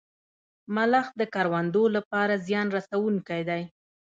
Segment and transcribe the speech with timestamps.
[0.75, 3.63] ملخ د کروندو لپاره زیان رسوونکی دی